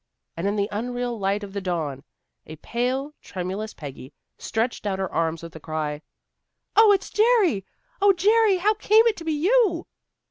And 0.35 0.47
in 0.47 0.55
the 0.55 0.67
unreal 0.71 1.19
light 1.19 1.43
of 1.43 1.53
the 1.53 1.61
dawn, 1.61 2.03
a 2.47 2.55
pale, 2.55 3.13
tremulous 3.21 3.75
Peggy 3.75 4.13
stretched 4.35 4.87
out 4.87 4.97
her 4.97 5.11
arms 5.11 5.43
with 5.43 5.55
a 5.55 5.59
cry. 5.59 6.01
"Oh, 6.75 6.91
it's 6.91 7.11
Jerry! 7.11 7.67
Oh, 8.01 8.11
Jerry, 8.11 8.57
how 8.57 8.73
came 8.73 9.05
it 9.05 9.15
to 9.17 9.23
be 9.23 9.33
you?" 9.33 9.85